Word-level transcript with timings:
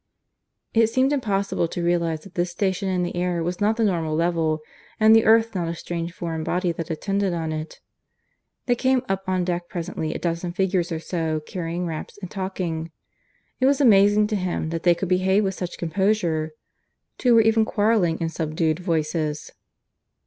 It 0.73 0.87
seemed 0.87 1.13
impossible 1.13 1.67
to 1.67 1.83
realize 1.85 2.21
that 2.21 2.33
this 2.33 2.49
station 2.49 2.89
in 2.89 3.03
the 3.03 3.15
air 3.15 3.43
was 3.43 3.61
not 3.61 3.77
the 3.77 3.83
normal 3.83 4.15
level, 4.15 4.61
and 4.99 5.15
the 5.15 5.25
earth 5.25 5.53
not 5.53 5.67
a 5.67 5.75
strange 5.75 6.11
foreign 6.11 6.43
body 6.43 6.71
that 6.71 6.89
attended 6.89 7.35
on 7.35 7.51
it. 7.51 7.81
There 8.65 8.75
came 8.75 9.03
up 9.07 9.29
on 9.29 9.45
deck 9.45 9.69
presently 9.69 10.15
a 10.15 10.17
dozen 10.17 10.53
figures 10.53 10.91
or 10.91 10.97
so, 10.97 11.39
carrying 11.41 11.85
wraps, 11.85 12.17
and 12.19 12.31
talking. 12.31 12.89
It 13.59 13.67
was 13.67 13.79
amazing 13.79 14.25
to 14.29 14.35
him 14.35 14.69
that 14.71 14.81
they 14.81 14.95
could 14.95 15.07
behave 15.09 15.43
with 15.43 15.53
such 15.53 15.77
composure. 15.77 16.53
Two 17.19 17.35
were 17.35 17.41
even 17.41 17.63
quarrelling 17.63 18.17
in 18.19 18.29
subdued 18.29 18.79
voices. 18.79 19.51